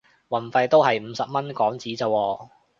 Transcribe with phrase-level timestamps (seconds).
[0.29, 2.49] 運費都係五十蚊港紙咋喎